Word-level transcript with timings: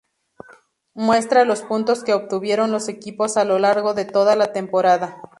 Muestra 0.95 1.45
los 1.45 1.61
puntos 1.61 2.03
que 2.03 2.15
obtuvieron 2.15 2.71
los 2.71 2.89
equipos 2.89 3.37
a 3.37 3.45
lo 3.45 3.59
largo 3.59 3.93
de 3.93 4.05
toda 4.05 4.35
la 4.35 4.51
temporada. 4.51 5.21